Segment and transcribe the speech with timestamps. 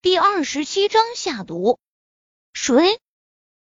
[0.00, 1.80] 第二十七章下毒。
[2.52, 3.00] 谁？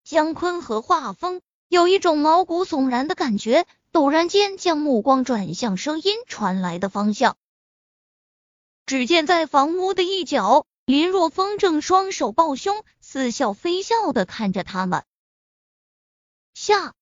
[0.02, 7.36] 姜昆和画风有一种毛骨悚然的感觉，陡然间将目光转向声音传来的方向。
[8.86, 15.04] 只见在房屋的一角，林若风正双手抱胸，似笑非笑的看着他们。
[16.54, 16.92] 下，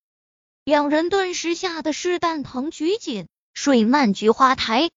[0.64, 4.91] 两人顿时吓得是蛋疼，拘紧睡漫菊花台。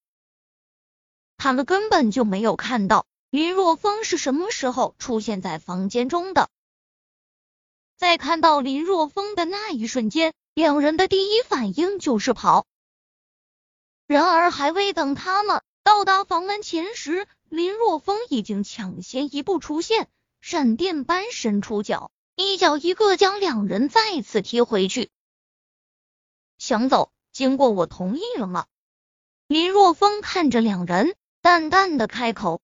[1.38, 3.06] 他们根本就没有看到
[3.38, 6.50] 林若风是什么时候出现在房间中的。
[7.96, 12.66] 在看到林若风的那一瞬间，两人的第一反应就是跑。
[14.08, 20.10] 然而，还未等他们到达房门前时，林若风已经抢先一步出现，
[20.42, 25.12] 闪电般伸出脚，一脚一个将两人再次踢回去。
[26.58, 28.66] 想走，经过我同意了吗？
[29.46, 31.16] 林若风看着两人。
[31.40, 32.62] 淡淡的开口：“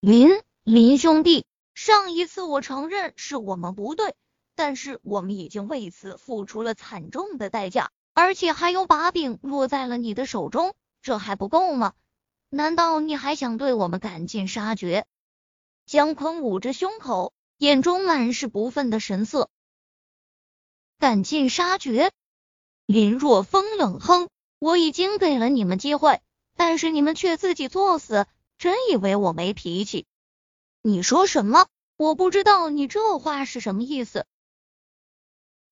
[0.00, 4.14] 林林兄弟，上一次我承认是我们不对，
[4.54, 11.94] 但是我们已经为此付出了惨重的代价，而且还有把柄落在了你的手中，这还不够吗？
[12.50, 15.06] 难道你还想对我们赶尽杀绝？”
[15.86, 19.48] 姜昆捂着胸口，眼中满是不忿的神色。
[20.98, 22.12] 赶尽杀绝？
[22.84, 24.28] 林若风冷哼
[24.60, 26.20] ：“我已经给了你们机会。”
[26.58, 28.26] 但是你们却自己作死，
[28.66, 30.06] 真以为我没脾气？
[30.82, 31.68] 你说什么？
[31.96, 34.26] 我不知道你这话是什么意思。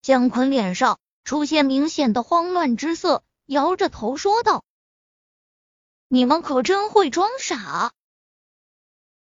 [0.00, 4.64] 姜昆脸上出现明显的慌乱之色，摇着头说道
[6.06, 7.92] ：“你们可真会装傻。”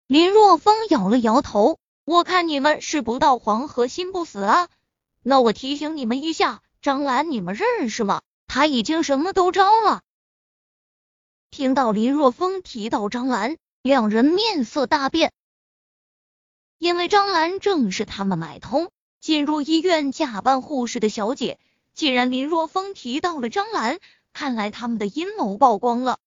[0.09, 4.69] 林若风摇了摇头：“我看你们是不到黄河心不死啊。
[5.23, 8.23] 那我提醒你们一下，张兰你们认识吗？
[8.49, 10.03] 他已经什么都招了。”
[11.53, 15.34] 听到林若风提到张兰，两人面色大变，
[16.78, 21.61] 因为张兰正是他们买通进入医院假扮护士的小姐。
[21.92, 23.99] 既然林若风提到了张兰，
[24.32, 26.19] 看来他们的阴谋曝光了。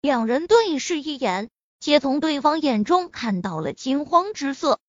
[0.00, 4.80] 两人对视一眼，皆从对方眼中看到了惊慌之色。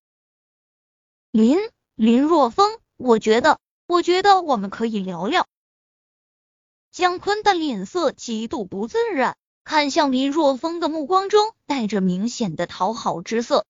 [1.29, 1.57] 林
[1.95, 5.45] 林若风，我觉得，我觉得我们可以聊聊。
[6.93, 13.65] 姜昆的脸色极度不自然，看向林若风的目光中带着明显的讨好之色。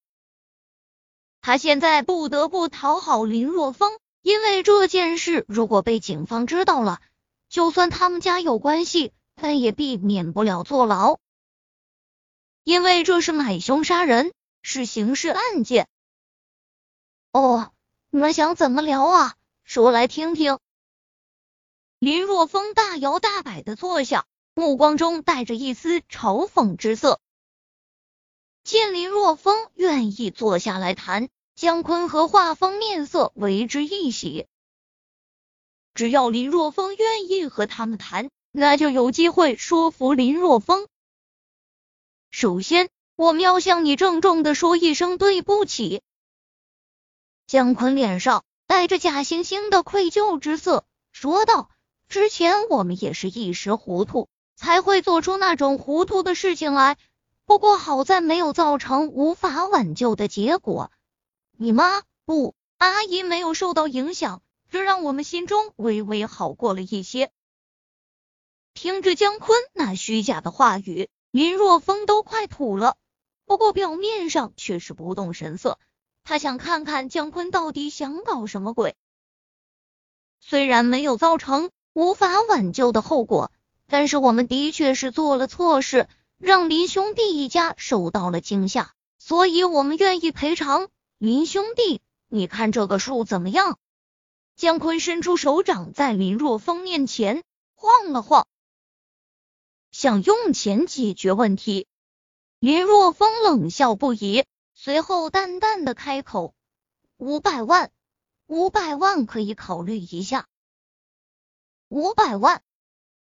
[1.39, 6.99] 他现在不得不讨好林若风，因为这件事如果被警方知道了，
[7.47, 11.17] 就算他们家有关系，但也避免不了坐牢，
[12.65, 15.87] 因为这是买凶杀人，是刑事案件。
[17.31, 17.71] 哦，
[18.09, 19.35] 你们想怎么聊啊？
[19.63, 20.59] 说来听听。
[22.03, 24.25] 林若风大摇大摆的坐下，
[24.55, 27.21] 目光中带着一丝嘲讽之色。
[28.65, 34.47] 见林若风愿意坐下来谈，姜昆和画风面色为之一喜。
[35.93, 40.89] 只要林若风愿意和他们谈，那就有机会说服林若风。
[42.31, 46.01] 首先，我们要向你郑重的说一声对不起。
[47.47, 51.69] 姜昆脸上带着假惺惺的愧疚之色，说道。
[52.13, 56.95] 之前我们也是一时糊涂，才会做出那种糊涂的事情来。
[57.43, 60.91] 不过好在没有造成无法挽救的结果。
[61.57, 67.31] 你妈不，阿姨没有受到影响，这让我们心中微微好过了一些。
[68.75, 72.95] 听着姜昆那虚假的话语，林若风都快吐了。
[73.45, 75.79] 不过表面上却是不动神色，
[76.23, 78.95] 他想看看姜昆到底想搞什么鬼。
[80.39, 81.71] 虽然没有造成。
[81.93, 83.51] 无法挽救的后果，
[83.87, 86.07] 但是我们的确是做了错事，
[86.39, 90.89] 让林兄弟一家受到了惊吓，所以我们愿意赔偿。
[91.19, 93.77] 林兄弟，你看这个数怎么样？
[94.55, 97.43] 姜昆伸出手掌在林若风面前
[97.75, 98.47] 晃了晃，
[99.91, 101.87] 想用钱解决问题。
[102.59, 106.55] 林若风冷笑不已，随后淡淡的开口
[107.17, 107.91] ：“五百万，
[108.47, 110.47] 五百万可以考虑一下。”
[111.93, 112.63] 五百万，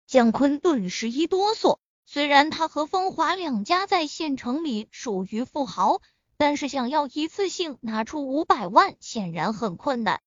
[0.06, 1.80] 姜昆顿时一哆嗦。
[2.06, 6.00] 虽然他和风华两家在县城里属于富豪，
[6.36, 10.22] 但是想要一次性拿出五百万，显然很困难。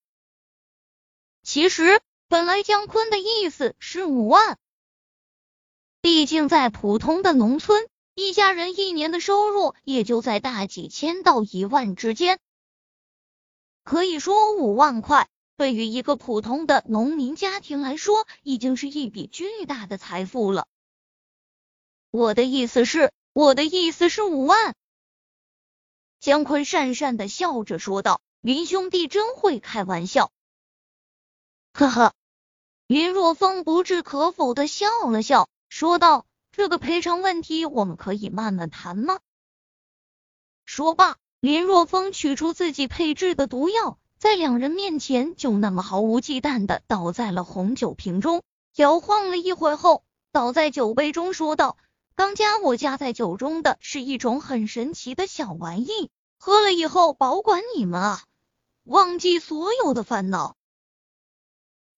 [1.43, 4.57] 其实，本来姜昆的意思是五万，
[6.01, 12.37] 毕竟在普通的农村，一家人一年的收入也就在大几千到一万之间，
[13.85, 15.29] 可以说五万块。
[15.57, 20.67] 对于一个普通的农民家庭来说，已经是一笔巨大的财富了。
[22.11, 24.75] 我的意思是，我的意思是五万。
[26.19, 30.31] 姜昆讪讪的笑着说道：“林兄弟真会开玩笑。”
[31.71, 32.13] 呵呵，
[32.87, 39.19] 林若风不置可否的笑了笑，说道：“这个赔偿问题，我们可以慢慢谈吗？”
[40.65, 48.41] 说罢，林若风取出自己配制的毒药，在两人面前就那么毫无忌惮的倒在了红酒瓶中，
[48.75, 51.77] 摇晃了一会后，倒在酒杯中，说道
[52.17, 58.23] ：“刚加我加在酒中的是一种很神奇的小玩意，喝了以后保管你们啊，
[58.83, 60.55] 忘记所有的烦恼。”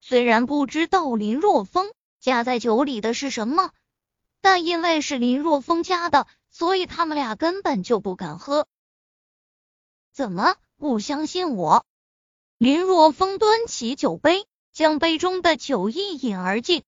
[0.02, 3.72] 虽然不知道林若风加在酒里的是什么，
[4.42, 6.28] 但因为是林若风加的。
[6.50, 8.68] 所以他们俩根本就不敢喝。
[10.12, 11.86] 怎么不相信我？
[12.60, 16.82] 林若风端起酒杯，将杯中的酒一饮而尽。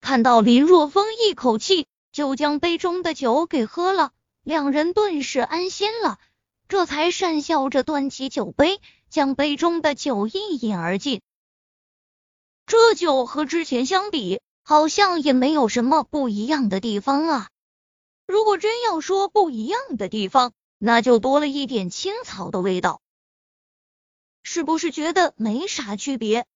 [0.00, 4.12] 看到林若风一口气就将杯中的酒给喝了，
[4.42, 6.18] 两人顿时安心了，
[6.68, 8.80] 这才讪笑着端起酒杯，
[9.10, 11.20] 将杯中的酒一饮而尽。
[12.64, 17.50] 这酒和之前相比，好像也没有什么不一样的地方啊。
[18.26, 23.02] 如果真要说不一样的地方，那就多了一点青草的味道，
[24.44, 26.46] 是不是觉得没啥区别？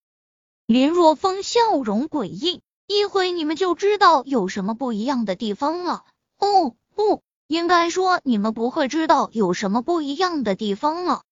[0.66, 6.04] 林若风笑容诡异，一会你们就知道有什么不一样的地方了。
[6.36, 11.24] 哦，不应该说你们不会知道有什么不一样的地方了。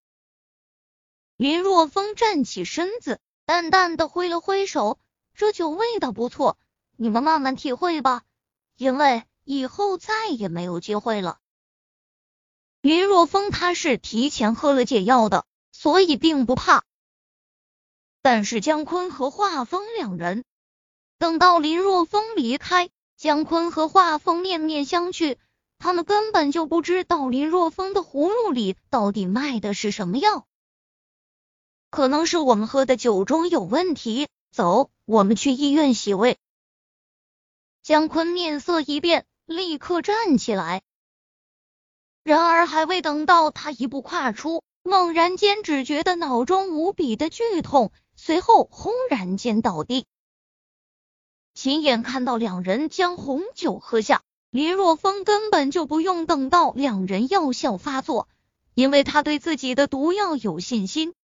[1.36, 4.98] 林若风站起身子，淡淡的挥了挥手，
[5.34, 6.58] 这酒味道不错，
[6.96, 8.22] 你们慢慢体会吧，
[8.76, 9.22] 因为。
[9.48, 11.38] 以后再也没有机会了。
[12.80, 16.84] 林若风他是提前喝了解药的，所以并不怕。
[18.22, 20.42] 但是姜昆和华峰两人，
[21.18, 25.36] 等到林若风离开，姜昆和华峰面面相觑，
[25.78, 30.46] 他们根本就不知道林若风的葫芦里到底卖的是什么药。
[31.90, 36.38] 可能是我们喝的酒中有问题，走，我们去医院洗胃。
[37.82, 39.26] 姜昆面色一变。
[39.46, 40.82] 立刻站起来，
[42.24, 50.06] 然而还未等到他一步跨出，猛然间只觉得脑中无比的剧痛，随后轰然间倒地。
[51.54, 58.28] 亲眼看到两人将红酒喝下，林若风根本就不用等到两人药效发作，
[58.74, 61.14] 因为他对自己的毒药有信心。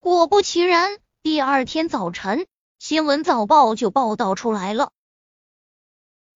[0.00, 2.46] 果不其然，第二天早晨，
[2.78, 4.92] 新闻早报就报道出来了。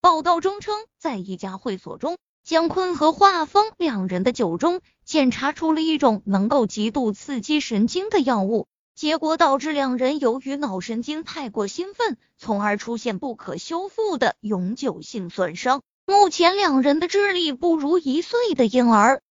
[0.00, 8.66] 报道中称，在一家会所中，姜昆和华峰两人的酒中检查出了一种能够极度刺激神经的药物，
[8.96, 15.82] 结果导致两人由于脑神经太过兴奋，从而出现不可修复的永久性损伤。
[16.04, 19.22] 目前两人的智力不如一岁的婴儿，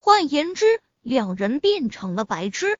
[0.00, 2.76] 换言之，两人变成了白痴。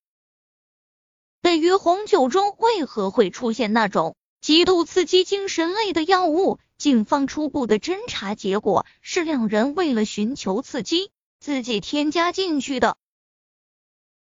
[1.41, 4.17] 对于红酒中为何会出现那种？
[4.41, 11.11] 极度刺激精神类的药物，警方初步的侦查结果是两人为了寻求刺激，
[11.41, 12.97] 自己添加进去的。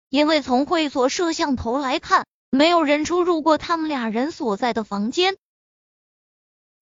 [0.09, 5.35] 因为从会所摄像头来看，没有人出入过他们俩人所在的房间。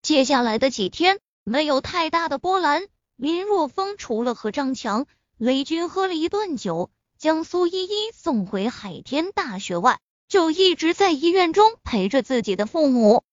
[0.04, 5.08] 接下来的几天没有太大的波澜，林若风除了和张强、
[5.38, 10.00] 雷军喝了一顿酒，将苏依依送回海天大学外。
[10.28, 13.25] 就一直在医院中陪着自己的父母。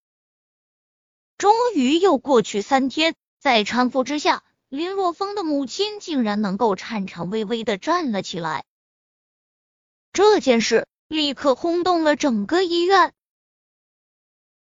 [1.43, 8.65] 终于又过去三天，在搀扶之下，林若风的母亲竟然能够颤颤巍巍的站了起来。
[10.13, 13.13] 这件事立刻轰动了整个医院。